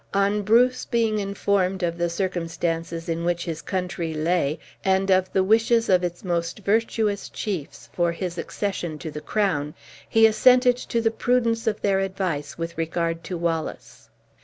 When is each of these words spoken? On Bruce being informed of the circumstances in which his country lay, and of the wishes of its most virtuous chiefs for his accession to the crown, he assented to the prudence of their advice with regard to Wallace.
On 0.15 0.41
Bruce 0.41 0.85
being 0.85 1.19
informed 1.19 1.83
of 1.83 1.95
the 1.95 2.09
circumstances 2.09 3.07
in 3.07 3.23
which 3.23 3.45
his 3.45 3.61
country 3.61 4.15
lay, 4.15 4.57
and 4.83 5.11
of 5.11 5.31
the 5.31 5.43
wishes 5.43 5.89
of 5.89 6.03
its 6.03 6.23
most 6.23 6.57
virtuous 6.57 7.29
chiefs 7.29 7.87
for 7.93 8.11
his 8.11 8.39
accession 8.39 8.97
to 8.97 9.11
the 9.11 9.21
crown, 9.21 9.75
he 10.09 10.25
assented 10.25 10.77
to 10.77 11.01
the 11.01 11.11
prudence 11.11 11.67
of 11.67 11.81
their 11.83 11.99
advice 11.99 12.57
with 12.57 12.79
regard 12.79 13.23
to 13.25 13.37
Wallace. 13.37 14.09